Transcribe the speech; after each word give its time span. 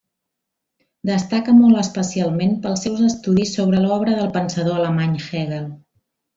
Destaca 1.09 1.53
molt 1.57 1.81
especialment 1.81 2.55
pels 2.65 2.87
seus 2.87 3.05
estudis 3.11 3.55
sobre 3.61 3.85
l'obra 3.87 4.19
del 4.21 4.35
pensador 4.41 4.81
alemany 4.83 5.17
Hegel. 5.31 5.73